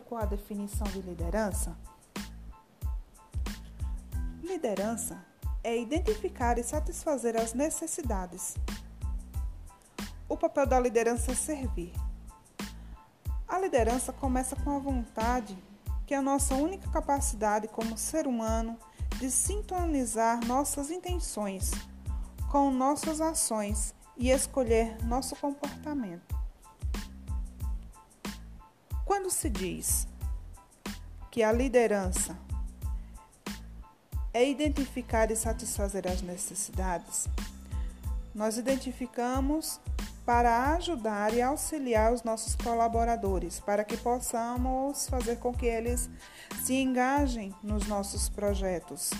[0.00, 1.76] com a definição de liderança?
[4.42, 5.24] Liderança
[5.62, 8.54] é identificar e satisfazer as necessidades.
[10.28, 11.92] O papel da liderança é servir.
[13.46, 15.56] A liderança começa com a vontade,
[16.06, 18.78] que é a nossa única capacidade como ser humano
[19.18, 21.70] de sintonizar nossas intenções
[22.52, 26.41] com nossas ações e escolher nosso comportamento.
[29.12, 30.08] Quando se diz
[31.30, 32.34] que a liderança
[34.32, 37.28] é identificar e satisfazer as necessidades,
[38.34, 39.78] nós identificamos
[40.24, 46.08] para ajudar e auxiliar os nossos colaboradores, para que possamos fazer com que eles
[46.64, 49.10] se engajem nos nossos projetos